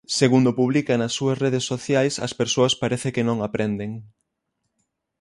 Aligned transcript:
Segundo 0.19 0.51
publica 0.59 0.93
nas 0.95 1.15
súas 1.17 1.37
redes 1.45 1.63
sociais 1.71 2.13
as 2.25 2.33
persoas 2.39 2.73
parece 2.81 3.09
que 3.15 3.25
non 3.27 3.37
aprenden. 3.47 3.91